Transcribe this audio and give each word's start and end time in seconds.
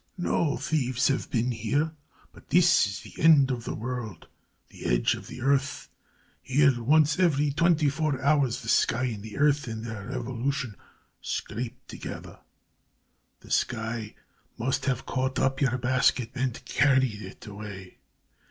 "No 0.17 0.57
thieves 0.57 1.09
have 1.09 1.29
been 1.29 1.51
here, 1.51 1.91
but 2.33 2.49
this 2.49 2.87
is 2.87 3.01
the 3.01 3.21
end 3.21 3.51
of 3.51 3.65
the 3.65 3.75
world, 3.75 4.25
the 4.69 4.85
edge 4.87 5.13
of 5.13 5.27
the 5.27 5.41
earth. 5.43 5.89
Here, 6.41 6.81
once 6.81 7.19
in 7.19 7.25
every 7.25 7.51
twenty 7.51 7.87
four 7.87 8.19
hours, 8.19 8.63
the 8.63 8.67
sky 8.67 9.03
and 9.03 9.21
the 9.21 9.37
earth 9.37 9.67
in 9.67 9.83
their 9.83 10.07
revolution, 10.07 10.75
scrape 11.21 11.85
together. 11.85 12.39
The 13.41 13.51
sky 13.51 14.15
must 14.57 14.85
have 14.85 15.05
caught 15.05 15.37
up 15.37 15.61
your 15.61 15.77
basket 15.77 16.31
and 16.33 16.65
carried 16.65 17.21
it 17.21 17.45
away. 17.45 17.99